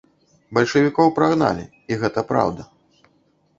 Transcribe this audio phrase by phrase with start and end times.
[0.57, 2.69] Бальшавікоў прагналі, і гэта праўда.